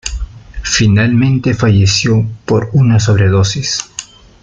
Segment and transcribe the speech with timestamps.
[0.63, 3.77] Finalmente falleció por una sobredosis.